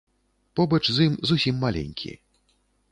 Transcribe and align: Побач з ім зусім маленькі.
Побач 0.59 0.81
з 0.95 1.05
ім 1.09 1.13
зусім 1.33 1.55
маленькі. 1.67 2.11